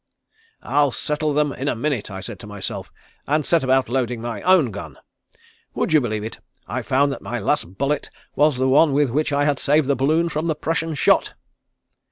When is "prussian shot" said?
10.55-11.35